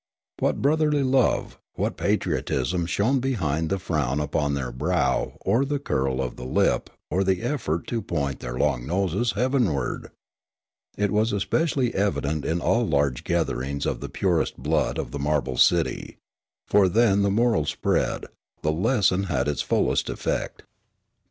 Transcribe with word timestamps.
What 0.39 0.63
brotherly 0.63 1.03
love, 1.03 1.59
what 1.75 1.95
patriotism 1.95 2.87
shone 2.87 3.19
behind 3.19 3.69
the 3.69 3.77
frown 3.77 4.19
upon 4.19 4.55
their 4.55 4.71
brow 4.71 5.33
or 5.41 5.63
the 5.63 5.77
curl 5.77 6.23
of 6.23 6.37
the 6.37 6.43
lip 6.43 6.89
or 7.11 7.23
the 7.23 7.43
effort 7.43 7.85
to 7.89 8.01
point 8.01 8.39
their 8.39 8.57
long 8.57 8.87
noses 8.87 9.33
heavenward! 9.33 10.09
It 10.97 11.11
was 11.11 11.31
especially 11.31 11.93
evident 11.93 12.45
in 12.45 12.61
all 12.61 12.83
large 12.87 13.23
gatherings 13.23 13.85
of 13.85 13.99
the 13.99 14.09
purest 14.09 14.57
blood 14.57 14.97
of 14.97 15.11
the 15.11 15.19
marble 15.19 15.57
city; 15.59 16.17
for 16.65 16.89
then 16.89 17.21
the 17.21 17.29
moral 17.29 17.65
spread, 17.67 18.25
the 18.63 18.71
lesson 18.71 19.25
had 19.25 19.47
its 19.47 19.61
fullest 19.61 20.07
eifect. 20.07 20.61